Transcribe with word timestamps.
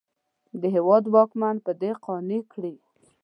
د 0.61 0.63
هېواد 0.75 1.03
واکمن 1.13 1.55
په 1.65 1.71
دې 1.81 1.91
قانع 2.05 2.41
کړي. 2.53 2.75